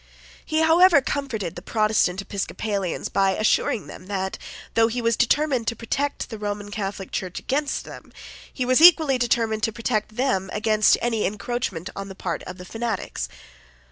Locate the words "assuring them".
3.35-4.07